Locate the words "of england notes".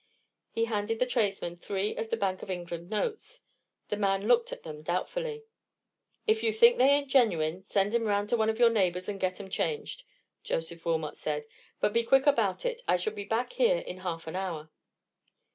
2.41-3.43